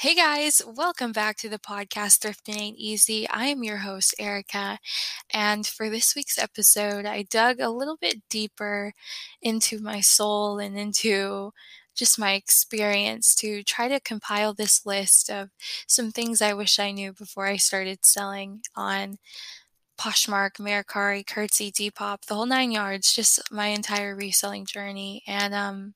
[0.00, 3.28] Hey guys, welcome back to the podcast Thrifting Ain't Easy.
[3.28, 4.78] I am your host, Erica,
[5.30, 8.94] and for this week's episode, I dug a little bit deeper
[9.42, 11.52] into my soul and into
[11.94, 15.50] just my experience to try to compile this list of
[15.86, 19.18] some things I wish I knew before I started selling on
[19.98, 25.22] Poshmark, Mercari, Curtsy, Depop, the whole nine yards, just my entire reselling journey.
[25.26, 25.94] And um,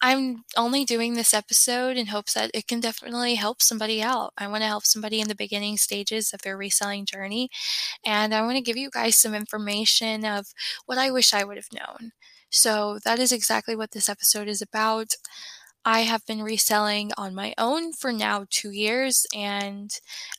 [0.00, 4.32] I'm only doing this episode in hopes that it can definitely help somebody out.
[4.38, 7.50] I want to help somebody in the beginning stages of their reselling journey.
[8.04, 10.46] And I want to give you guys some information of
[10.86, 12.12] what I wish I would have known.
[12.50, 15.14] So that is exactly what this episode is about.
[15.84, 19.26] I have been reselling on my own for now two years.
[19.34, 19.90] And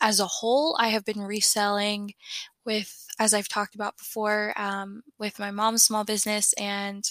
[0.01, 2.13] as a whole, I have been reselling
[2.65, 7.03] with, as I've talked about before, um, with my mom's small business and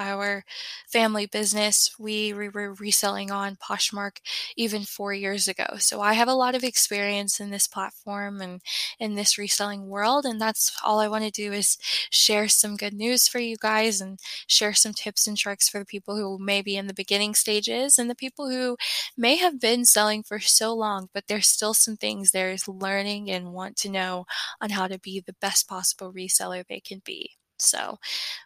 [0.00, 0.44] our
[0.88, 4.18] family business, we were reselling on Poshmark
[4.56, 5.76] even four years ago.
[5.78, 8.60] So I have a lot of experience in this platform and
[8.98, 10.24] in this reselling world.
[10.24, 11.76] And that's all I want to do is
[12.10, 15.84] share some good news for you guys and share some tips and tricks for the
[15.84, 18.76] people who may be in the beginning stages and the people who
[19.16, 23.52] may have been selling for so long, but there's still some things there's learning and
[23.52, 24.26] want to know
[24.60, 27.39] on how to be the best possible reseller they can be.
[27.60, 27.98] So,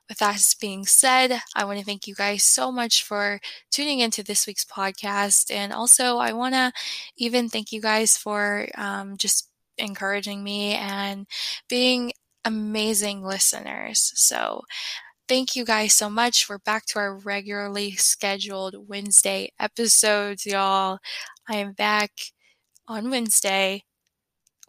[0.08, 3.40] with that being said, I want to thank you guys so much for
[3.70, 5.50] tuning into this week's podcast.
[5.52, 6.72] And also, I want to
[7.16, 11.26] even thank you guys for um, just encouraging me and
[11.68, 12.12] being
[12.44, 14.12] amazing listeners.
[14.16, 14.62] So,
[15.28, 16.48] thank you guys so much.
[16.48, 20.98] We're back to our regularly scheduled Wednesday episodes, y'all.
[21.48, 22.10] I am back
[22.88, 23.84] on Wednesday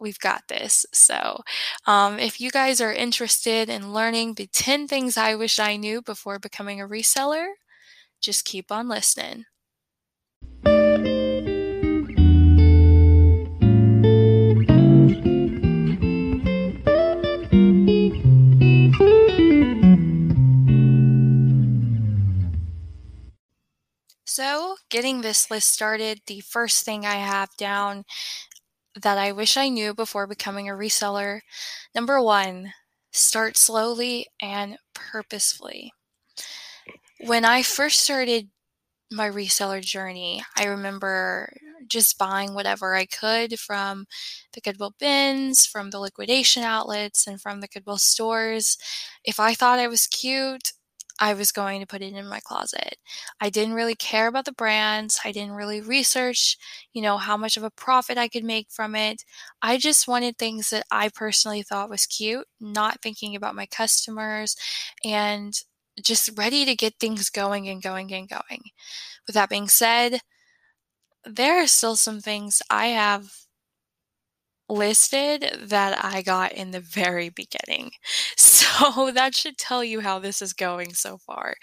[0.00, 0.86] we've got this.
[0.92, 1.40] So,
[1.86, 6.02] um, if you guys are interested in learning the 10 things I wish I knew
[6.02, 7.46] before becoming a reseller,
[8.20, 9.44] just keep on listening.
[24.28, 28.04] So, getting this list started, the first thing I have down
[29.00, 31.40] that I wish I knew before becoming a reseller.
[31.94, 32.72] Number one,
[33.12, 35.92] start slowly and purposefully.
[37.20, 38.48] When I first started
[39.10, 41.52] my reseller journey, I remember
[41.88, 44.06] just buying whatever I could from
[44.52, 48.76] the Goodwill bins, from the liquidation outlets, and from the Goodwill stores.
[49.24, 50.72] If I thought I was cute,
[51.18, 52.96] I was going to put it in my closet.
[53.40, 55.18] I didn't really care about the brands.
[55.24, 56.58] I didn't really research,
[56.92, 59.24] you know, how much of a profit I could make from it.
[59.62, 64.56] I just wanted things that I personally thought was cute, not thinking about my customers
[65.04, 65.54] and
[66.02, 68.62] just ready to get things going and going and going.
[69.26, 70.20] With that being said,
[71.24, 73.45] there are still some things I have
[74.68, 77.92] listed that I got in the very beginning.
[78.36, 81.54] So that should tell you how this is going so far.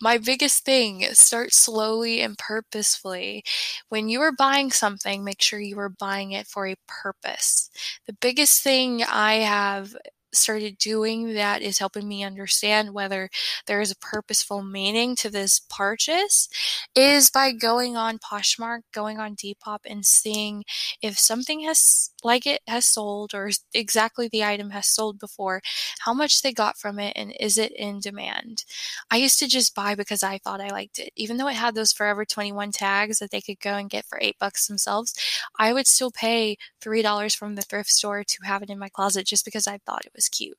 [0.00, 3.44] My biggest thing start slowly and purposefully.
[3.88, 7.70] When you are buying something, make sure you are buying it for a purpose.
[8.06, 9.96] The biggest thing I have
[10.32, 13.28] started doing that is helping me understand whether
[13.66, 16.48] there is a purposeful meaning to this purchase
[16.94, 20.64] is by going on Poshmark, going on Depop, and seeing
[21.02, 25.62] if something has like it has sold or exactly the item has sold before,
[26.00, 28.64] how much they got from it, and is it in demand.
[29.10, 31.74] I used to just buy because I thought I liked it, even though it had
[31.74, 35.14] those Forever 21 tags that they could go and get for eight bucks themselves.
[35.58, 38.88] I would still pay three dollars from the thrift store to have it in my
[38.88, 40.58] closet just because I thought it was was cute.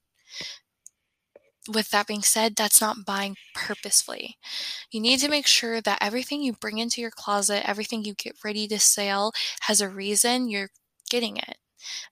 [1.71, 4.37] With that being said, that's not buying purposefully.
[4.91, 8.35] You need to make sure that everything you bring into your closet, everything you get
[8.43, 10.71] ready to sell, has a reason you're
[11.09, 11.57] getting it.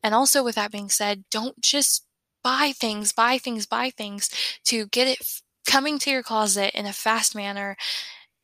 [0.03, 2.05] And also, with that being said, don't just
[2.43, 4.29] buy things, buy things, buy things
[4.65, 7.77] to get it f- coming to your closet in a fast manner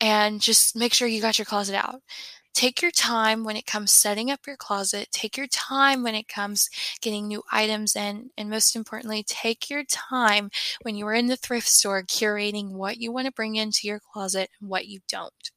[0.00, 2.02] and just make sure you got your closet out.
[2.56, 5.08] Take your time when it comes setting up your closet.
[5.12, 6.70] Take your time when it comes
[7.02, 8.30] getting new items in.
[8.38, 10.48] And most importantly, take your time
[10.80, 14.00] when you are in the thrift store curating what you want to bring into your
[14.00, 15.50] closet and what you don't.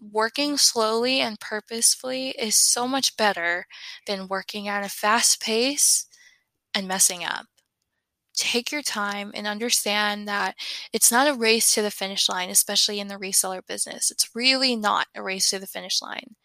[0.00, 3.68] Working slowly and purposefully is so much better
[4.08, 6.06] than working at a fast pace
[6.74, 7.46] and messing up
[8.40, 10.56] take your time and understand that
[10.92, 14.10] it's not a race to the finish line, especially in the reseller business.
[14.10, 16.36] It's really not a race to the finish line.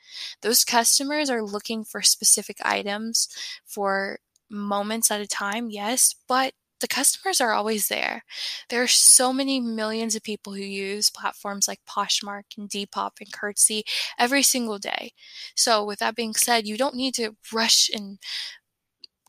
[0.41, 3.29] Those customers are looking for specific items
[3.65, 4.19] for
[4.49, 8.23] moments at a time, yes, but the customers are always there.
[8.69, 13.31] There are so many millions of people who use platforms like Poshmark and Depop and
[13.31, 13.83] Curtsy
[14.19, 15.13] every single day.
[15.55, 18.19] So, with that being said, you don't need to rush and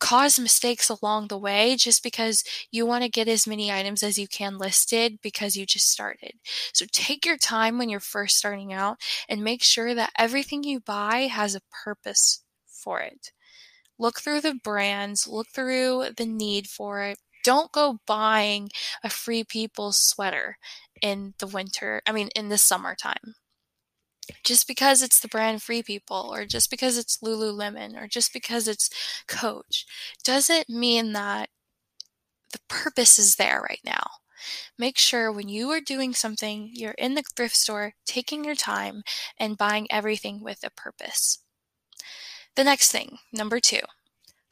[0.01, 4.19] cause mistakes along the way just because you want to get as many items as
[4.19, 6.33] you can listed because you just started.
[6.73, 8.99] So take your time when you're first starting out
[9.29, 13.33] and make sure that everything you buy has a purpose for it.
[13.99, 18.71] Look through the brands, look through the need for it, don't go buying
[19.05, 20.59] a free people sweater
[21.01, 23.37] in the winter, I mean, in the summertime.
[24.45, 28.67] Just because it's the brand Free People, or just because it's Lululemon, or just because
[28.69, 28.91] it's
[29.29, 29.87] Coach,
[30.25, 31.49] doesn't mean that
[32.53, 34.05] the purpose is there right now.
[34.79, 39.03] Make sure when you are doing something, you're in the thrift store, taking your time,
[39.39, 41.39] and buying everything with a purpose.
[42.55, 43.81] The next thing, number two,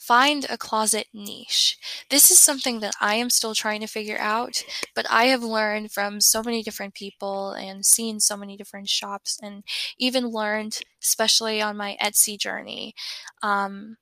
[0.06, 1.78] Find a closet niche.
[2.10, 4.62] This is something that I am still trying to figure out,
[4.94, 9.38] but I have learned from so many different people and seen so many different shops,
[9.42, 9.64] and
[9.98, 12.94] even learned, especially on my Etsy journey,
[13.42, 13.96] um,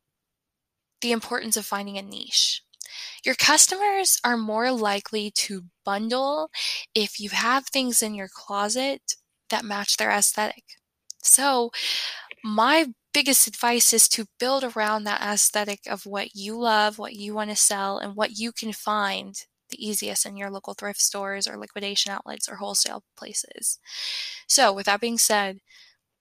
[1.00, 2.62] the importance of finding a niche.
[3.24, 6.50] Your customers are more likely to bundle
[6.94, 9.16] if you have things in your closet
[9.50, 10.64] that match their aesthetic.
[11.22, 11.70] So,
[12.44, 17.34] my biggest advice is to build around that aesthetic of what you love, what you
[17.34, 19.36] want to sell, and what you can find
[19.70, 23.78] the easiest in your local thrift stores or liquidation outlets or wholesale places.
[24.46, 25.60] So, with that being said,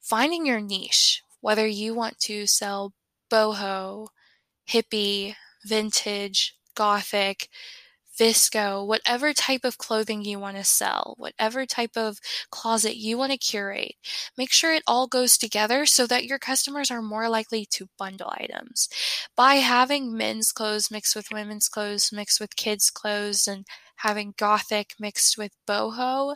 [0.01, 2.93] finding your niche, whether you want to sell
[3.31, 4.07] boho,
[4.69, 5.35] hippie,
[5.65, 7.49] vintage, gothic,
[8.21, 12.19] VSCO, whatever type of clothing you want to sell, whatever type of
[12.51, 13.95] closet you want to curate,
[14.37, 18.31] make sure it all goes together so that your customers are more likely to bundle
[18.37, 18.87] items.
[19.35, 23.65] By having men's clothes mixed with women's clothes, mixed with kids' clothes, and
[23.95, 26.35] having gothic mixed with boho,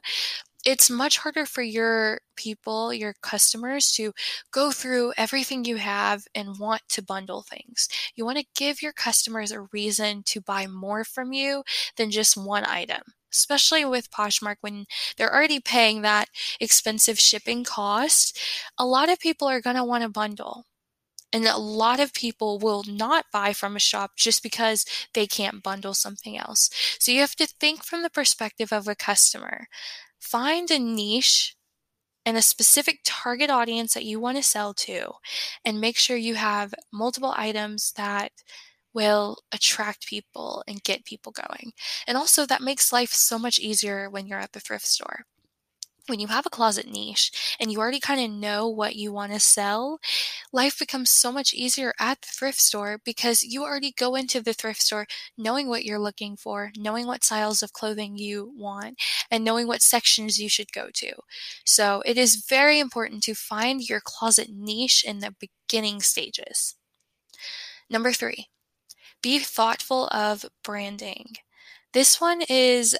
[0.66, 4.12] it's much harder for your people, your customers to
[4.52, 7.88] go through everything you have and want to bundle things.
[8.16, 11.64] You want to give your customers a reason to buy more from you
[11.98, 13.02] than just one item.
[13.32, 14.86] Especially with Poshmark, when
[15.18, 16.30] they're already paying that
[16.60, 18.40] expensive shipping cost,
[18.78, 20.66] a lot of people are going to want to bundle.
[21.34, 25.62] And a lot of people will not buy from a shop just because they can't
[25.62, 26.70] bundle something else.
[26.98, 29.68] So you have to think from the perspective of a customer.
[30.26, 31.56] Find a niche
[32.26, 35.14] and a specific target audience that you want to sell to,
[35.66, 38.32] and make sure you have multiple items that
[38.94, 41.74] will attract people and get people going.
[42.08, 45.26] And also, that makes life so much easier when you're at the thrift store
[46.08, 49.34] when you have a closet niche and you already kind of know what you want
[49.34, 50.00] to sell,
[50.52, 54.54] life becomes so much easier at the thrift store because you already go into the
[54.54, 55.06] thrift store
[55.38, 59.00] knowing what you're looking for, knowing what styles of clothing you want,
[59.32, 61.12] and knowing what sections you should go to.
[61.66, 65.36] So it is very important to find your closet niche in the
[65.68, 66.76] beginning stages.
[67.90, 68.48] Number three,
[69.22, 71.36] be thoughtful of branding.
[71.94, 72.96] This one is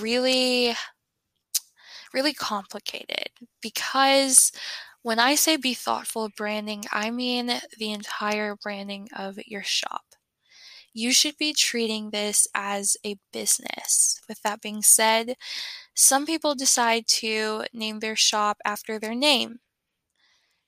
[0.00, 0.74] really
[2.16, 3.28] really complicated
[3.60, 4.50] because
[5.02, 10.02] when I say be thoughtful branding, I mean the entire branding of your shop.
[10.94, 14.18] You should be treating this as a business.
[14.28, 15.34] With that being said,
[15.94, 19.60] some people decide to name their shop after their name.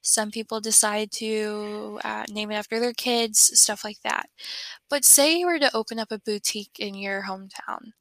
[0.03, 4.29] Some people decide to uh, name it after their kids, stuff like that.
[4.91, 7.93] But say you were to open up a boutique in your hometown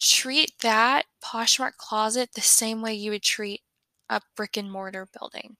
[0.00, 3.62] treat that Poshmark closet the same way you would treat
[4.08, 5.56] a brick and mortar building.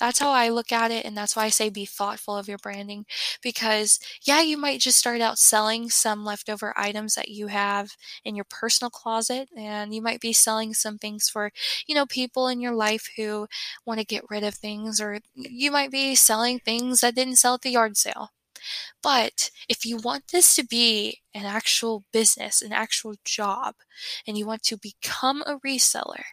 [0.00, 2.58] That's how I look at it, and that's why I say be thoughtful of your
[2.58, 3.06] branding.
[3.42, 8.34] Because, yeah, you might just start out selling some leftover items that you have in
[8.34, 11.52] your personal closet, and you might be selling some things for,
[11.86, 13.46] you know, people in your life who
[13.86, 17.54] want to get rid of things, or you might be selling things that didn't sell
[17.54, 18.30] at the yard sale.
[19.02, 23.76] But if you want this to be an actual business, an actual job,
[24.26, 26.24] and you want to become a reseller,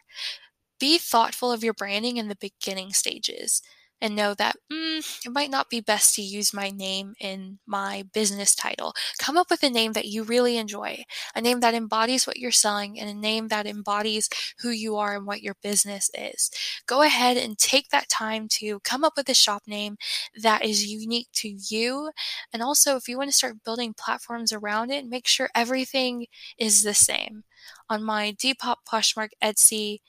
[0.80, 3.62] be thoughtful of your branding in the beginning stages
[4.00, 8.04] and know that mm, it might not be best to use my name in my
[8.12, 8.94] business title.
[9.18, 12.50] Come up with a name that you really enjoy, a name that embodies what you're
[12.50, 14.28] selling, and a name that embodies
[14.60, 16.50] who you are and what your business is.
[16.86, 19.96] Go ahead and take that time to come up with a shop name
[20.40, 22.10] that is unique to you.
[22.52, 26.26] And also, if you want to start building platforms around it, make sure everything
[26.58, 27.44] is the same.
[27.88, 30.00] On my Depop, Poshmark, Etsy,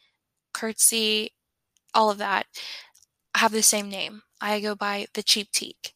[0.54, 1.32] Curtsy,
[1.94, 2.46] all of that
[3.38, 4.22] have the same name.
[4.42, 5.94] I go by the Cheap Teak.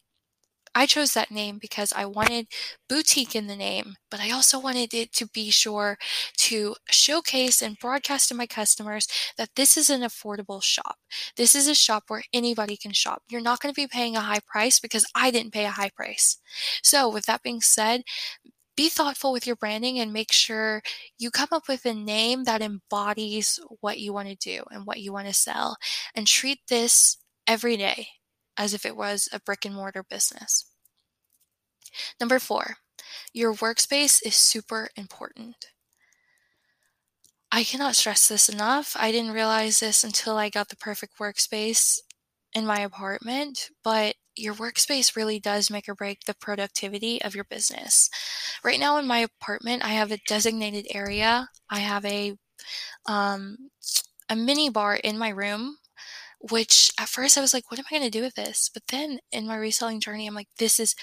[0.74, 2.46] I chose that name because I wanted
[2.88, 5.98] boutique in the name, but I also wanted it to be sure
[6.38, 9.06] to showcase and broadcast to my customers
[9.36, 10.96] that this is an affordable shop.
[11.36, 13.22] This is a shop where anybody can shop.
[13.28, 15.90] You're not going to be paying a high price because I didn't pay a high
[15.94, 16.38] price.
[16.82, 18.02] So, with that being said,
[18.76, 20.82] be thoughtful with your branding and make sure
[21.18, 25.00] you come up with a name that embodies what you want to do and what
[25.00, 25.76] you want to sell
[26.14, 28.08] and treat this every day
[28.56, 30.66] as if it was a brick and mortar business.
[32.20, 32.76] Number four,
[33.32, 35.72] your workspace is super important.
[37.50, 38.96] I cannot stress this enough.
[38.98, 41.98] I didn't realize this until I got the perfect workspace
[42.54, 47.44] in my apartment, but your workspace really does make or break the productivity of your
[47.44, 48.08] business.
[48.64, 51.48] Right now in my apartment, I have a designated area.
[51.68, 52.34] I have a
[53.06, 53.56] um,
[54.30, 55.76] a mini bar in my room
[56.50, 58.70] which at first I was like, what am I going to do with this?
[58.72, 60.94] But then in my reselling journey, I'm like, this is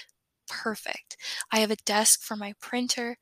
[0.48, 1.16] perfect.
[1.52, 3.16] I have a desk for my printer,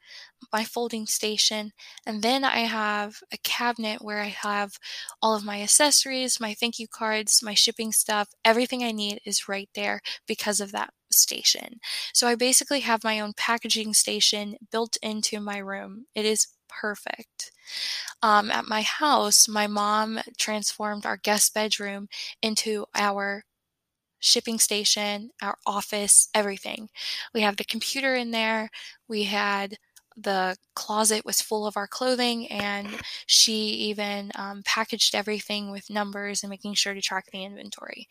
[0.53, 1.73] my folding station,
[2.07, 4.79] and then I have a cabinet where I have
[5.23, 8.29] all of my accessories, my thank you cards, my shipping stuff.
[8.45, 11.81] Everything I need is right there because of that station.
[12.15, 16.07] So I basically have my own packaging station built into my room.
[16.15, 17.53] It is perfect.
[18.23, 22.09] Um, at my house, my mom transformed our guest bedroom
[22.43, 23.45] into our
[24.21, 26.89] shipping station, our office, everything.
[27.35, 28.71] We have the computer in there.
[29.09, 29.77] We had
[30.21, 32.89] the closet was full of our clothing, and
[33.27, 38.09] she even um, packaged everything with numbers and making sure to track the inventory.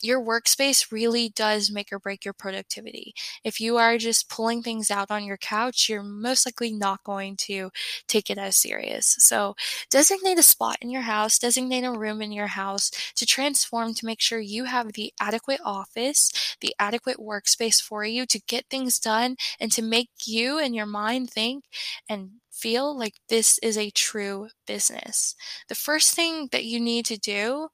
[0.00, 3.14] Your workspace really does make or break your productivity.
[3.44, 7.36] If you are just pulling things out on your couch, you're most likely not going
[7.48, 7.70] to
[8.08, 9.16] take it as serious.
[9.18, 9.54] So,
[9.90, 14.06] designate a spot in your house, designate a room in your house to transform to
[14.06, 16.30] make sure you have the adequate office,
[16.60, 20.86] the adequate workspace for you to get things done and to make you and your
[20.86, 21.64] mind think think
[22.08, 25.34] and feel like this is a true business.
[25.68, 27.68] The first thing that you need to do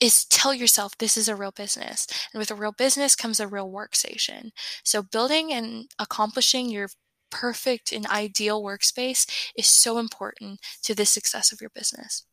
[0.00, 2.06] is tell yourself this is a real business.
[2.32, 4.50] And with a real business comes a real workstation.
[4.84, 6.88] So building and accomplishing your
[7.30, 12.24] perfect and ideal workspace is so important to the success of your business.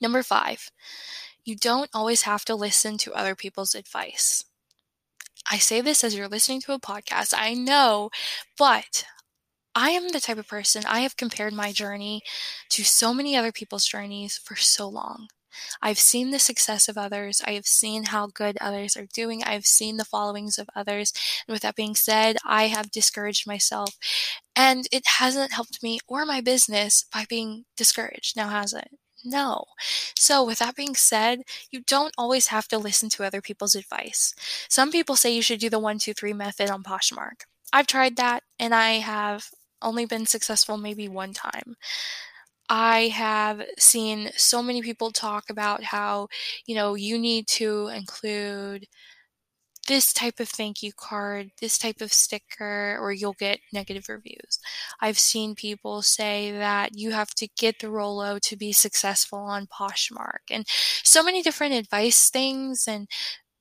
[0.00, 0.70] Number five,
[1.44, 4.45] you don't always have to listen to other people's advice.
[5.50, 8.10] I say this as you're listening to a podcast, I know,
[8.58, 9.04] but
[9.74, 12.22] I am the type of person, I have compared my journey
[12.70, 15.28] to so many other people's journeys for so long.
[15.82, 17.42] I've seen the success of others.
[17.46, 19.42] I have seen how good others are doing.
[19.44, 21.12] I've seen the followings of others.
[21.46, 23.96] And with that being said, I have discouraged myself.
[24.54, 28.36] And it hasn't helped me or my business by being discouraged.
[28.36, 28.88] Now, has it?
[29.28, 29.64] No.
[30.16, 34.34] So, with that being said, you don't always have to listen to other people's advice.
[34.68, 37.42] Some people say you should do the one, two, three method on Poshmark.
[37.72, 39.48] I've tried that and I have
[39.82, 41.76] only been successful maybe one time.
[42.68, 46.28] I have seen so many people talk about how,
[46.66, 48.86] you know, you need to include
[49.86, 54.58] this type of thank you card, this type of sticker, or you'll get negative reviews.
[55.00, 59.66] I've seen people say that you have to get the Rollo to be successful on
[59.66, 60.64] Poshmark, and
[61.02, 62.86] so many different advice things.
[62.88, 63.08] And,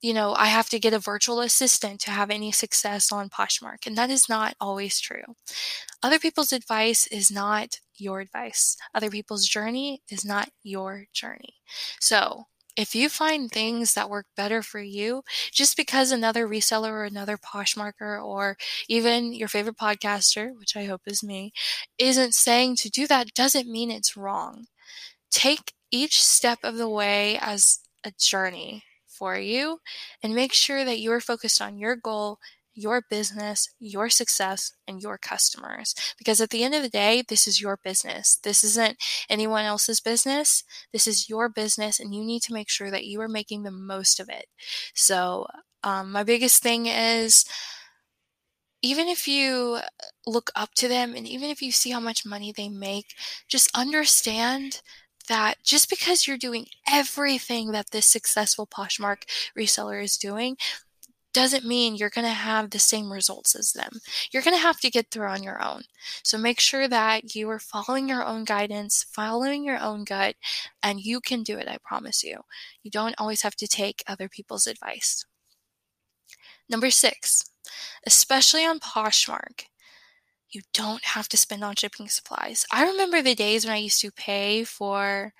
[0.01, 3.87] you know, I have to get a virtual assistant to have any success on Poshmark,
[3.87, 5.23] and that is not always true.
[6.03, 8.77] Other people's advice is not your advice.
[8.93, 11.55] Other people's journey is not your journey.
[11.99, 17.05] So, if you find things that work better for you, just because another reseller or
[17.05, 18.57] another Poshmarker or
[18.89, 21.53] even your favorite podcaster, which I hope is me,
[21.97, 24.65] isn't saying to do that doesn't mean it's wrong.
[25.31, 29.79] Take each step of the way as a journey for you
[30.23, 32.39] and make sure that you are focused on your goal
[32.75, 35.95] your business, your success, and your customers.
[36.17, 38.37] Because at the end of the day, this is your business.
[38.43, 38.97] This isn't
[39.29, 40.63] anyone else's business.
[40.93, 43.71] This is your business, and you need to make sure that you are making the
[43.71, 44.45] most of it.
[44.93, 45.47] So,
[45.83, 47.45] um, my biggest thing is
[48.81, 49.79] even if you
[50.27, 53.15] look up to them and even if you see how much money they make,
[53.47, 54.81] just understand
[55.27, 59.23] that just because you're doing everything that this successful Poshmark
[59.57, 60.55] reseller is doing
[61.35, 63.99] doesn't mean you're going to have the same results as them.
[64.31, 65.83] You're going to have to get through on your own.
[66.23, 70.35] So make sure that you are following your own guidance, following your own gut,
[70.81, 72.39] and you can do it, I promise you.
[72.83, 75.25] You don't always have to take other people's advice.
[76.69, 77.43] Number six,
[78.07, 79.65] especially on Poshmark,
[80.49, 82.65] you don't have to spend on shipping supplies.
[82.71, 85.33] I remember the days when I used to pay for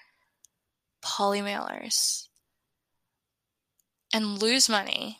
[1.02, 2.28] poly mailers
[4.14, 5.20] and lose money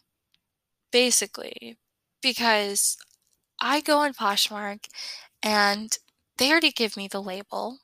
[0.96, 1.78] basically,
[2.22, 2.96] because
[3.60, 4.88] I go on Poshmark
[5.44, 5.98] and
[6.38, 7.80] they already give me the label.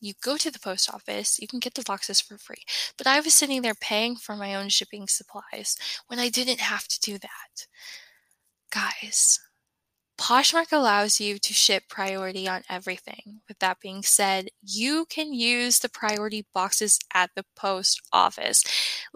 [0.00, 2.64] You go to the post office, you can get the boxes for free.
[2.96, 5.76] But I was sitting there paying for my own shipping supplies
[6.06, 7.66] when I didn't have to do that.
[8.70, 9.40] Guys,
[10.18, 13.40] Poshmark allows you to ship priority on everything.
[13.46, 18.64] With that being said, you can use the priority boxes at the post office.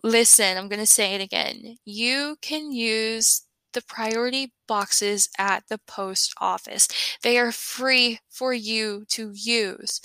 [0.03, 1.77] Listen, I'm going to say it again.
[1.85, 3.43] You can use
[3.75, 6.89] the priority boxes at the post office.
[7.23, 10.01] They are free for you to use.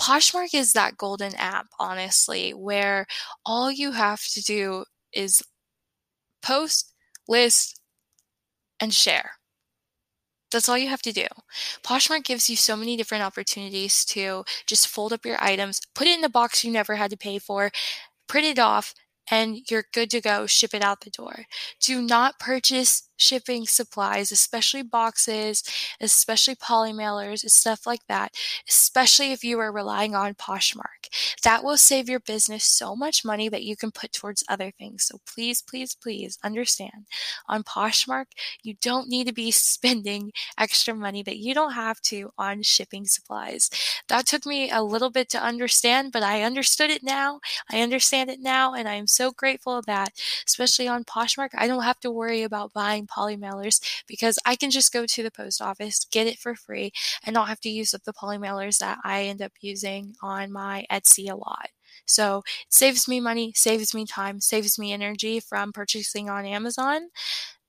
[0.00, 3.06] Poshmark is that golden app, honestly, where
[3.44, 5.42] all you have to do is
[6.42, 6.92] post,
[7.26, 7.80] list,
[8.78, 9.32] and share.
[10.56, 11.26] That's all you have to do.
[11.82, 16.18] Poshmark gives you so many different opportunities to just fold up your items, put it
[16.18, 17.70] in a box you never had to pay for,
[18.26, 18.94] print it off,
[19.30, 20.46] and you're good to go.
[20.46, 21.44] Ship it out the door.
[21.78, 25.62] Do not purchase shipping supplies, especially boxes,
[26.00, 28.34] especially poly mailers, stuff like that,
[28.68, 31.08] especially if you are relying on Poshmark.
[31.42, 35.04] That will save your business so much money that you can put towards other things.
[35.04, 37.06] So please, please, please understand
[37.48, 38.26] on Poshmark,
[38.62, 43.06] you don't need to be spending extra money that you don't have to on shipping
[43.06, 43.70] supplies.
[44.08, 47.40] That took me a little bit to understand, but I understood it now.
[47.70, 50.12] I understand it now, and I am so grateful that,
[50.46, 54.70] especially on Poshmark, I don't have to worry about buying poly mailers because I can
[54.70, 56.92] just go to the post office, get it for free,
[57.24, 60.52] and not have to use up the poly mailers that I end up using on
[60.52, 61.68] my Etsy a lot.
[62.06, 67.08] So it saves me money, saves me time, saves me energy from purchasing on Amazon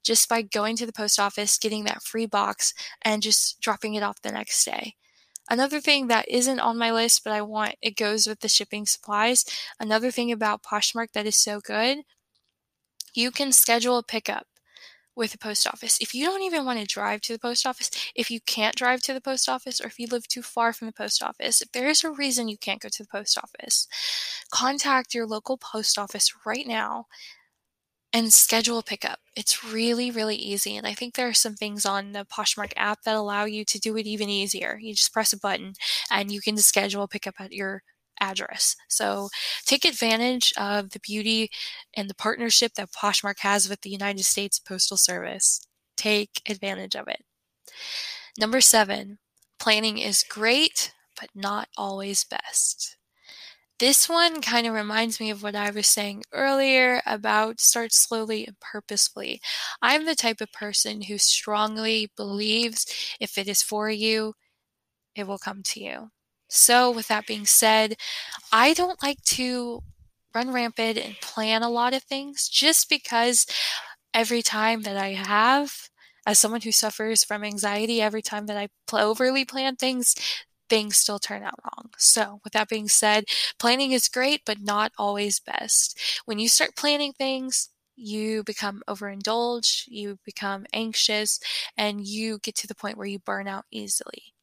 [0.03, 4.03] just by going to the post office, getting that free box, and just dropping it
[4.03, 4.95] off the next day.
[5.49, 8.85] Another thing that isn't on my list, but I want it goes with the shipping
[8.85, 9.45] supplies.
[9.79, 11.99] Another thing about Poshmark that is so good,
[13.13, 14.47] you can schedule a pickup
[15.17, 15.97] with the post office.
[16.01, 19.01] If you don't even want to drive to the post office, if you can't drive
[19.03, 21.71] to the post office, or if you live too far from the post office, if
[21.73, 23.87] there is a reason you can't go to the post office,
[24.51, 27.07] contact your local post office right now
[28.13, 29.19] and schedule a pickup.
[29.35, 30.75] It's really, really easy.
[30.77, 33.79] And I think there are some things on the Poshmark app that allow you to
[33.79, 34.79] do it even easier.
[34.81, 35.73] You just press a button
[36.09, 37.83] and you can schedule a pickup at your
[38.19, 38.75] address.
[38.87, 39.29] So
[39.65, 41.49] take advantage of the beauty
[41.95, 45.61] and the partnership that Poshmark has with the United States Postal Service.
[45.95, 47.23] Take advantage of it.
[48.39, 49.19] Number seven,
[49.59, 52.97] planning is great, but not always best.
[53.79, 58.47] This one kind of reminds me of what I was saying earlier about start slowly
[58.47, 59.39] and purposefully.
[59.83, 62.87] I'm the type of person who strongly believes
[63.19, 64.33] if it is for you,
[65.15, 66.11] it will come to you.
[66.49, 67.95] So, with that being said,
[68.51, 69.83] I don't like to
[70.35, 73.45] run rampant and plan a lot of things just because
[74.13, 75.89] every time that I have,
[76.25, 80.15] as someone who suffers from anxiety, every time that I overly plan things,
[80.69, 81.91] things still turn out wrong.
[81.97, 83.25] So, with that being said,
[83.59, 85.99] planning is great, but not always best.
[86.25, 91.39] When you start planning things, you become overindulged, you become anxious,
[91.77, 94.33] and you get to the point where you burn out easily.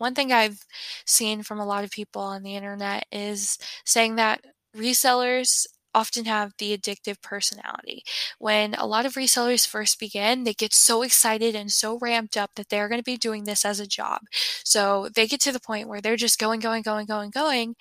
[0.00, 0.64] One thing I've
[1.04, 4.40] seen from a lot of people on the internet is saying that
[4.74, 8.02] resellers often have the addictive personality.
[8.38, 12.52] When a lot of resellers first begin, they get so excited and so ramped up
[12.56, 14.20] that they're going to be doing this as a job.
[14.64, 17.74] So they get to the point where they're just going, going, going, going, going,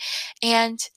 [0.44, 0.90] and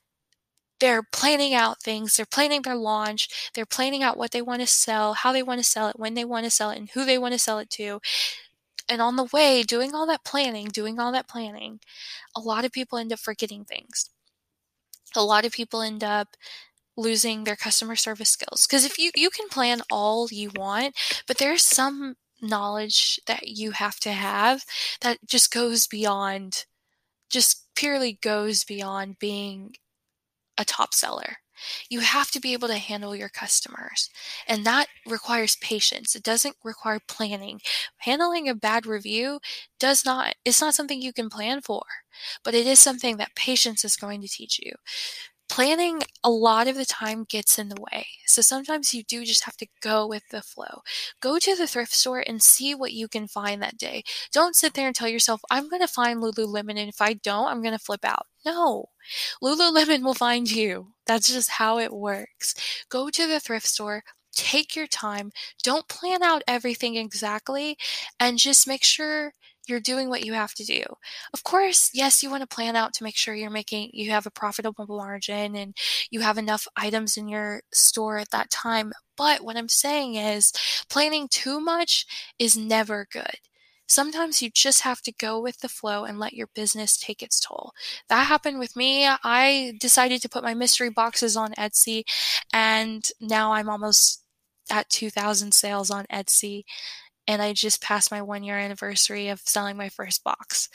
[0.80, 2.16] they're planning out things.
[2.16, 3.50] They're planning their launch.
[3.54, 6.14] They're planning out what they want to sell, how they want to sell it, when
[6.14, 8.00] they want to sell it, and who they want to sell it to.
[8.92, 11.80] And on the way, doing all that planning, doing all that planning,
[12.36, 14.10] a lot of people end up forgetting things.
[15.16, 16.36] A lot of people end up
[16.94, 18.66] losing their customer service skills.
[18.66, 20.94] Because if you, you can plan all you want,
[21.26, 24.62] but there's some knowledge that you have to have
[25.00, 26.66] that just goes beyond,
[27.30, 29.74] just purely goes beyond being
[30.58, 31.38] a top seller.
[31.88, 34.10] You have to be able to handle your customers.
[34.46, 36.14] And that requires patience.
[36.14, 37.60] It doesn't require planning.
[37.98, 39.40] Handling a bad review
[39.78, 41.82] does not, it's not something you can plan for,
[42.44, 44.72] but it is something that patience is going to teach you
[45.52, 48.06] planning a lot of the time gets in the way.
[48.24, 50.80] So sometimes you do just have to go with the flow.
[51.20, 54.02] Go to the thrift store and see what you can find that day.
[54.32, 57.48] Don't sit there and tell yourself, I'm going to find Lululemon, and if I don't,
[57.48, 58.26] I'm going to flip out.
[58.46, 58.86] No,
[59.42, 60.91] Lululemon will find you.
[61.12, 62.54] That's just how it works.
[62.88, 64.02] Go to the thrift store.
[64.34, 65.30] Take your time.
[65.62, 67.76] Don't plan out everything exactly
[68.18, 69.32] and just make sure
[69.68, 70.82] you're doing what you have to do.
[71.34, 74.26] Of course, yes, you want to plan out to make sure you're making, you have
[74.26, 75.76] a profitable margin and
[76.10, 78.92] you have enough items in your store at that time.
[79.16, 80.52] But what I'm saying is
[80.88, 82.06] planning too much
[82.38, 83.38] is never good.
[83.92, 87.38] Sometimes you just have to go with the flow and let your business take its
[87.38, 87.72] toll.
[88.08, 89.06] That happened with me.
[89.06, 92.04] I decided to put my mystery boxes on Etsy
[92.54, 94.22] and now I'm almost
[94.70, 96.62] at 2000 sales on Etsy
[97.28, 100.70] and I just passed my one year anniversary of selling my first box.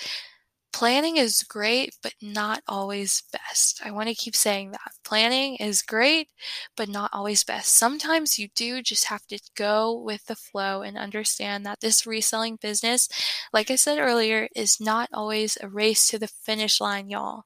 [0.77, 3.81] Planning is great, but not always best.
[3.83, 4.91] I want to keep saying that.
[5.03, 6.29] Planning is great,
[6.75, 7.75] but not always best.
[7.75, 12.57] Sometimes you do just have to go with the flow and understand that this reselling
[12.61, 13.09] business,
[13.51, 17.45] like I said earlier, is not always a race to the finish line, y'all.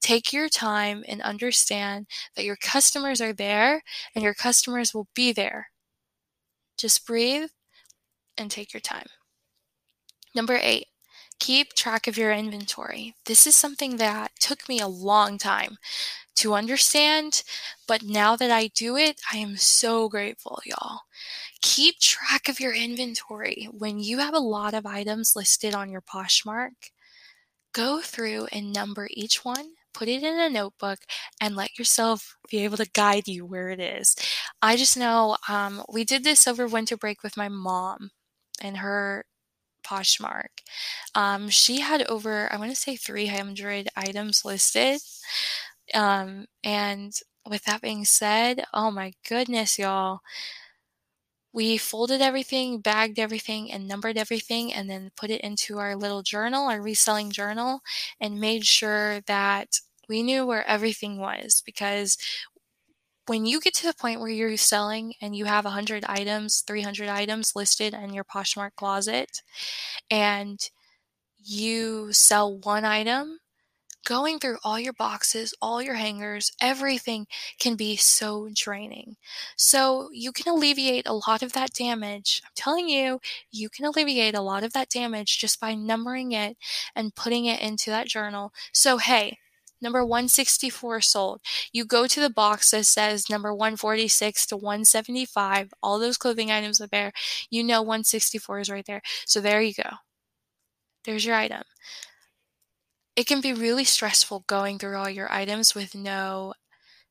[0.00, 3.84] Take your time and understand that your customers are there
[4.16, 5.68] and your customers will be there.
[6.76, 7.50] Just breathe
[8.36, 9.06] and take your time.
[10.34, 10.86] Number eight,
[11.40, 13.14] keep track of your inventory.
[13.26, 15.76] This is something that took me a long time
[16.36, 17.42] to understand,
[17.86, 21.00] but now that I do it, I am so grateful, y'all.
[21.62, 23.68] Keep track of your inventory.
[23.72, 26.90] When you have a lot of items listed on your Poshmark,
[27.72, 31.00] go through and number each one, put it in a notebook,
[31.40, 34.16] and let yourself be able to guide you where it is.
[34.62, 38.10] I just know um, we did this over winter break with my mom
[38.60, 39.24] and her
[39.84, 40.48] Poshmark.
[41.14, 45.00] Um, she had over, I want to say 300 items listed.
[45.94, 47.12] Um, and
[47.48, 50.20] with that being said, oh my goodness, y'all.
[51.52, 56.22] We folded everything, bagged everything, and numbered everything, and then put it into our little
[56.22, 57.80] journal, our reselling journal,
[58.20, 62.18] and made sure that we knew where everything was because
[63.26, 67.08] when you get to the point where you're selling and you have 100 items, 300
[67.08, 69.42] items listed in your Poshmark closet,
[70.10, 70.60] and
[71.38, 73.38] you sell one item,
[74.04, 77.26] going through all your boxes, all your hangers, everything
[77.58, 79.16] can be so draining.
[79.56, 82.42] So you can alleviate a lot of that damage.
[82.44, 86.56] I'm telling you, you can alleviate a lot of that damage just by numbering it
[86.94, 88.52] and putting it into that journal.
[88.72, 89.38] So, hey,
[89.84, 91.40] number 164 sold.
[91.72, 96.80] You go to the box that says number 146 to 175, all those clothing items
[96.80, 97.12] are there.
[97.50, 99.02] You know 164 is right there.
[99.26, 99.90] So there you go.
[101.04, 101.62] There's your item.
[103.14, 106.54] It can be really stressful going through all your items with no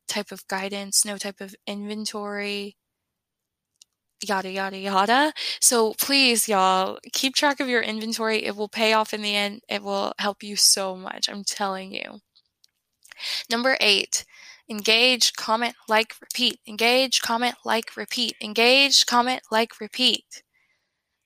[0.08, 2.76] type of guidance, no type of inventory,
[4.22, 5.32] yada, yada, yada.
[5.60, 8.44] So please, y'all, keep track of your inventory.
[8.44, 9.62] It will pay off in the end.
[9.68, 11.28] It will help you so much.
[11.28, 12.20] I'm telling you.
[13.50, 14.24] Number eight,
[14.68, 16.60] engage, comment, like, repeat.
[16.66, 18.36] Engage, comment, like, repeat.
[18.40, 20.42] Engage, comment, like, repeat.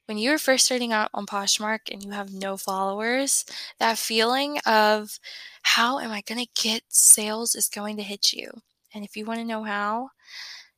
[0.06, 3.44] When you're first starting out on Poshmark and you have no followers,
[3.78, 5.18] that feeling of
[5.62, 8.50] how am I going to get sales is going to hit you.
[8.94, 10.10] And if you want to know how,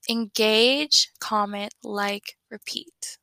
[0.08, 3.18] engage, comment, like, repeat.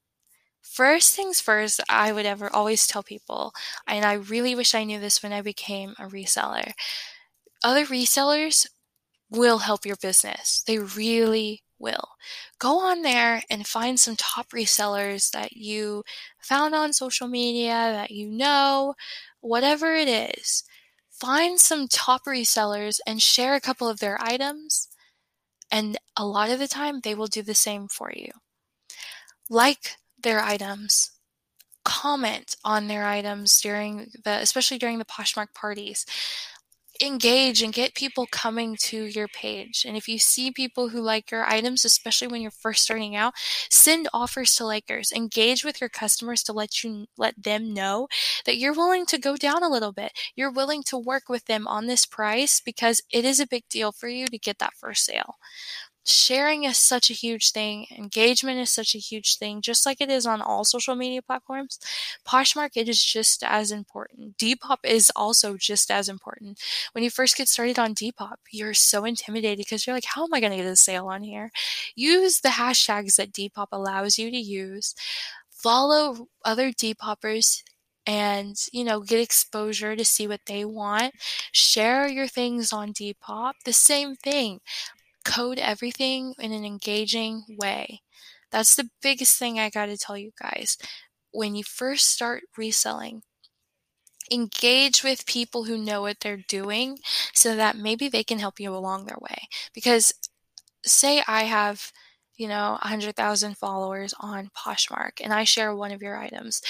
[0.61, 3.51] First things first, I would ever always tell people,
[3.87, 6.71] and I really wish I knew this when I became a reseller
[7.63, 8.67] other resellers
[9.29, 10.63] will help your business.
[10.65, 12.09] They really will.
[12.59, 16.03] Go on there and find some top resellers that you
[16.39, 18.95] found on social media, that you know,
[19.41, 20.63] whatever it is.
[21.11, 24.87] Find some top resellers and share a couple of their items.
[25.71, 28.31] And a lot of the time, they will do the same for you.
[29.49, 31.11] Like their items.
[31.83, 36.05] Comment on their items during the, especially during the Poshmark parties
[37.01, 39.85] engage and get people coming to your page.
[39.87, 43.33] And if you see people who like your items, especially when you're first starting out,
[43.69, 45.11] send offers to likers.
[45.11, 48.07] Engage with your customers to let you let them know
[48.45, 50.11] that you're willing to go down a little bit.
[50.35, 53.91] You're willing to work with them on this price because it is a big deal
[53.91, 55.35] for you to get that first sale
[56.07, 57.85] sharing is such a huge thing.
[57.97, 61.79] Engagement is such a huge thing, just like it is on all social media platforms.
[62.25, 64.37] Poshmark, it is just as important.
[64.37, 66.59] Depop is also just as important.
[66.93, 70.33] When you first get started on Depop, you're so intimidated because you're like, how am
[70.33, 71.51] I going to get a sale on here?
[71.95, 74.95] Use the hashtags that Depop allows you to use.
[75.49, 77.63] Follow other Depoppers
[78.05, 81.13] and you know get exposure to see what they want
[81.51, 84.61] share your things on depop the same thing
[85.27, 88.01] code everything in an engaging way.
[88.51, 90.77] That's the biggest thing I got to tell you guys.
[91.31, 93.23] When you first start reselling,
[94.31, 96.97] engage with people who know what they're doing
[97.33, 99.47] so that maybe they can help you along their way.
[99.73, 100.13] Because
[100.85, 101.91] say I have,
[102.37, 106.61] you know, 100,000 followers on Poshmark and I share one of your items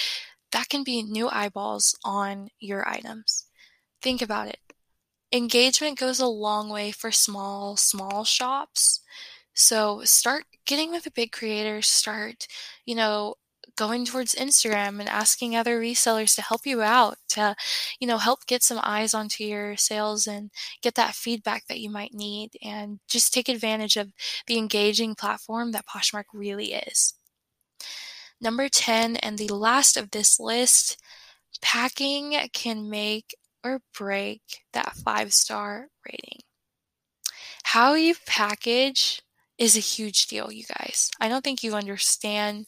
[0.52, 3.46] that can be new eyeballs on your items.
[4.02, 4.60] Think about it.
[5.32, 9.02] Engagement goes a long way for small, small shops.
[9.54, 12.48] So start getting with the big creators, start,
[12.86, 13.36] you know,
[13.76, 17.56] going towards Instagram and asking other resellers to help you out to,
[18.00, 20.50] you know, help get some eyes onto your sales and
[20.82, 24.12] get that feedback that you might need and just take advantage of
[24.48, 27.14] the engaging platform that Poshmark really is.
[28.40, 31.02] Number 10, and the last of this list,
[31.62, 33.36] packing can make
[33.68, 34.42] or break
[34.74, 36.40] that five star rating.
[37.64, 39.22] How you package
[39.58, 41.12] is a huge deal, you guys.
[41.20, 42.68] I don't think you understand.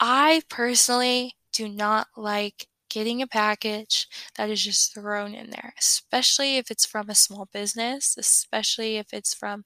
[0.00, 6.56] I personally do not like getting a package that is just thrown in there, especially
[6.56, 9.64] if it's from a small business, especially if it's from,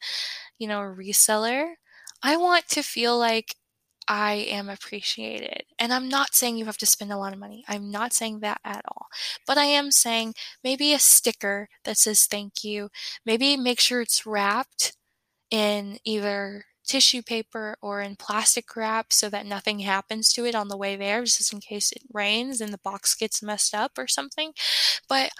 [0.59, 1.75] you know, a reseller.
[2.23, 3.55] I want to feel like
[4.09, 5.65] I am appreciated.
[5.79, 7.65] And I'm not saying you have to spend a lot of money.
[7.69, 9.09] I'm not saying that at all.
[9.47, 12.89] But I am saying maybe a sticker that says thank you.
[13.27, 14.97] Maybe make sure it's wrapped
[15.51, 20.69] in either tissue paper or in plastic wrap so that nothing happens to it on
[20.69, 24.09] the way there, just in case it rains and the box gets messed up or
[24.09, 24.53] something.
[25.09, 25.31] But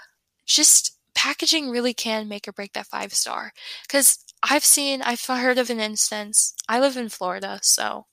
[0.45, 3.51] just packaging really can make or break that five star.
[3.87, 6.53] Because I've seen, I've heard of an instance.
[6.69, 8.05] I live in Florida, so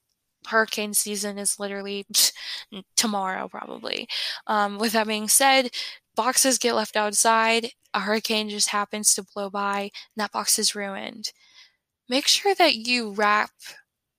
[0.47, 2.05] hurricane season is literally
[2.97, 4.07] tomorrow, probably.
[4.47, 5.69] Um, with that being said,
[6.15, 7.69] boxes get left outside.
[7.93, 11.31] A hurricane just happens to blow by, and that box is ruined.
[12.09, 13.51] Make sure that you wrap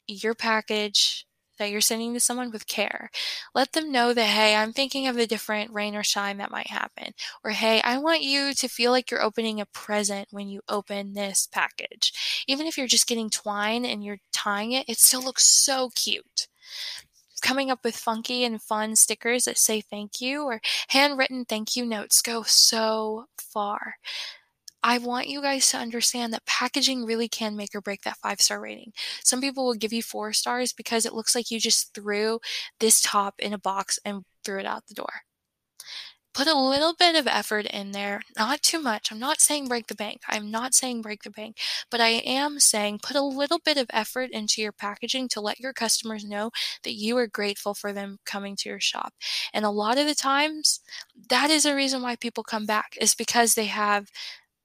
[0.08, 1.26] your package
[1.58, 3.10] that you're sending to someone with care.
[3.54, 6.68] Let them know that, hey, I'm thinking of the different rain or shine that might
[6.68, 7.12] happen.
[7.44, 11.14] Or, hey, I want you to feel like you're opening a present when you open
[11.14, 12.44] this package.
[12.46, 16.48] Even if you're just getting twine and you're tying it, it still looks so cute.
[17.40, 21.84] Coming up with funky and fun stickers that say thank you or handwritten thank you
[21.84, 23.94] notes go so far.
[24.88, 28.40] I want you guys to understand that packaging really can make or break that five
[28.40, 28.94] star rating.
[29.22, 32.40] Some people will give you four stars because it looks like you just threw
[32.81, 35.12] this top in a box and threw it out the door.
[36.33, 39.12] Put a little bit of effort in there, not too much.
[39.12, 40.22] I'm not saying break the bank.
[40.27, 41.59] I'm not saying break the bank,
[41.90, 45.61] but I am saying put a little bit of effort into your packaging to let
[45.61, 46.51] your customers know
[46.85, 49.12] that you are grateful for them coming to your shop.
[49.53, 50.81] And a lot of the times,
[51.29, 54.09] that is a reason why people come back, is because they have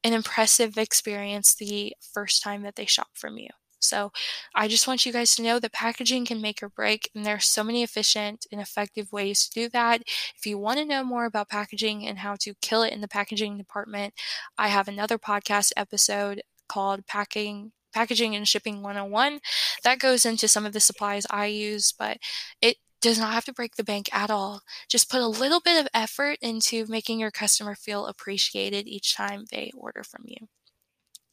[0.04, 3.50] an impressive experience the first time that they shop from you.
[3.84, 4.12] So
[4.56, 7.36] I just want you guys to know that packaging can make or break, and there
[7.36, 10.04] are so many efficient and effective ways to do that.
[10.38, 13.08] If you want to know more about packaging and how to kill it in the
[13.10, 14.14] packaging department,
[14.58, 19.40] I have another podcast episode called Packing Packaging and Shipping 101
[19.84, 22.18] that goes into some of the supplies I use, but
[22.62, 24.62] it does not have to break the bank at all.
[24.88, 29.44] Just put a little bit of effort into making your customer feel appreciated each time
[29.52, 30.48] they order from you.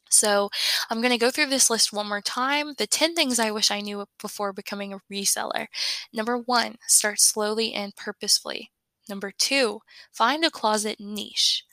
[0.09, 0.49] So
[0.89, 2.73] I'm going to go through this list one more time.
[2.77, 5.67] The 10 things I wish I knew before becoming a reseller.
[6.11, 8.69] Number one, start slowly and purposefully.
[9.07, 9.79] Number two,
[10.11, 11.63] find a closet niche.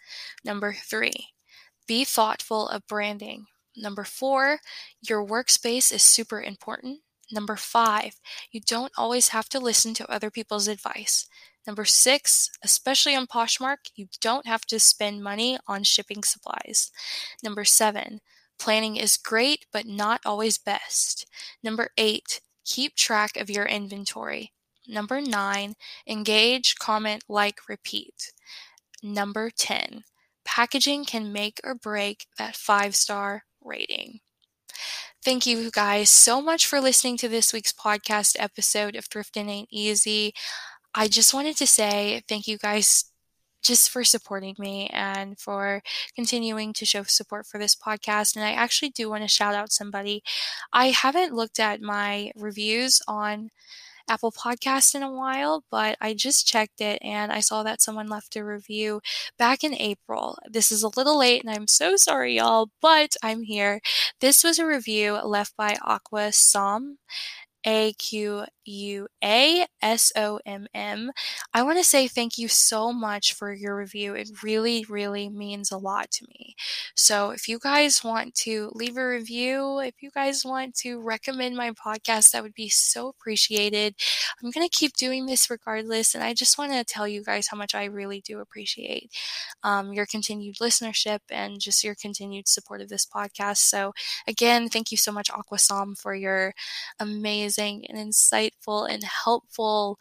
[0.45, 1.31] Number three,
[1.89, 3.47] be thoughtful of branding.
[3.77, 4.61] Number four,
[5.03, 7.01] your workspace is super important.
[7.31, 8.15] Number five,
[8.51, 11.27] you don't always have to listen to other people's advice.
[11.67, 16.91] Number six, especially on Poshmark, you don't have to spend money on shipping supplies.
[17.43, 18.21] Number seven,
[18.59, 21.27] planning is great, but not always best.
[21.63, 24.53] Number eight, keep track of your inventory.
[24.87, 25.75] Number nine,
[26.07, 28.33] engage, comment, like, repeat.
[29.03, 30.05] Number 10,
[30.45, 34.21] packaging can make or break that five star rating.
[35.29, 39.69] Thank you guys so much for listening to this week's podcast episode of Thrifting Ain't
[39.71, 40.33] Easy.
[40.95, 43.05] I just wanted to say thank you guys
[43.63, 45.83] just for supporting me and for
[46.17, 48.37] continuing to show support for this podcast.
[48.37, 50.23] And I actually do want to shout out somebody.
[50.73, 53.51] I haven't looked at my reviews on
[54.09, 58.09] Apple Podcast in a while, but I just checked it and I saw that someone
[58.09, 59.01] left a review
[59.39, 60.39] back in April.
[60.49, 63.81] This is a little late and I'm so sorry, y'all, but I'm here.
[64.21, 66.97] This was a review left by Aquasomm.
[67.65, 71.11] A Q U A S O M M.
[71.53, 74.15] I want to say thank you so much for your review.
[74.15, 76.55] It really, really means a lot to me.
[76.95, 81.57] So, if you guys want to leave a review, if you guys want to recommend
[81.57, 83.95] my podcast, that would be so appreciated.
[84.43, 86.15] I'm going to keep doing this regardless.
[86.15, 89.11] And I just want to tell you guys how much I really do appreciate
[89.63, 93.59] um, your continued listenership and just your continued support of this podcast.
[93.59, 93.93] So,
[94.27, 96.53] again, thank you so much, Aquasomm, for your
[97.01, 99.99] amazing and insightful and helpful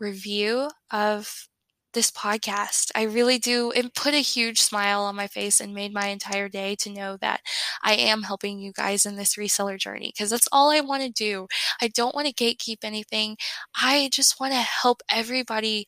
[0.00, 1.48] review of
[1.94, 2.90] this podcast.
[2.94, 3.72] I really do.
[3.74, 7.16] It put a huge smile on my face and made my entire day to know
[7.20, 7.40] that
[7.82, 11.10] I am helping you guys in this reseller journey because that's all I want to
[11.10, 11.46] do.
[11.80, 13.36] I don't want to gatekeep anything.
[13.80, 15.86] I just want to help everybody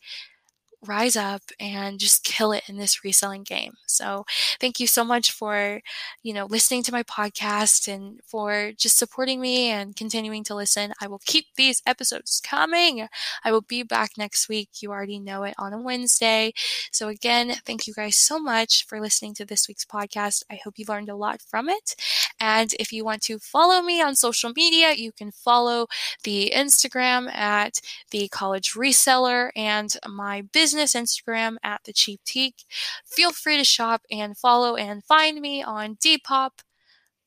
[0.88, 3.74] rise up and just kill it in this reselling game.
[3.86, 4.24] So
[4.60, 5.80] thank you so much for,
[6.22, 10.92] you know, listening to my podcast and for just supporting me and continuing to listen.
[11.00, 13.08] I will keep these episodes coming.
[13.44, 14.68] I will be back next week.
[14.80, 16.52] You already know it on a Wednesday.
[16.90, 20.42] So again, thank you guys so much for listening to this week's podcast.
[20.50, 21.94] I hope you learned a lot from it.
[22.38, 25.86] And if you want to follow me on social media, you can follow
[26.24, 32.64] the Instagram at the college reseller and my business Instagram at the Cheap Teak.
[33.06, 36.60] Feel free to shop and follow and find me on Depop,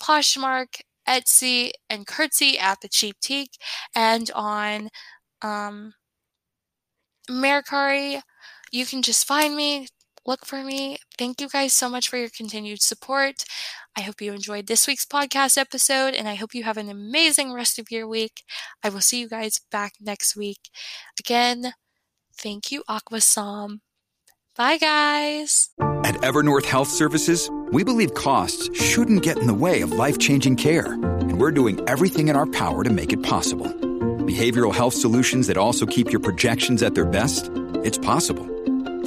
[0.01, 3.57] Poshmark, Etsy, and Curtsy at the Cheap Teak,
[3.95, 4.89] and on
[5.41, 5.93] um,
[7.29, 8.21] Mercari.
[8.71, 9.87] You can just find me,
[10.29, 10.97] look for me.
[11.17, 13.43] Thank you guys so much for your continued support.
[13.97, 17.51] I hope you enjoyed this week's podcast episode, and I hope you have an amazing
[17.51, 18.43] rest of your week.
[18.81, 20.69] I will see you guys back next week.
[21.19, 21.73] Again,
[22.39, 23.79] Thank you, Aquasomm.
[24.55, 25.69] Bye, guys.
[26.05, 30.55] At Evernorth Health Services, we believe costs shouldn't get in the way of life changing
[30.55, 33.67] care, and we're doing everything in our power to make it possible.
[33.67, 37.51] Behavioral health solutions that also keep your projections at their best?
[37.83, 38.47] It's possible.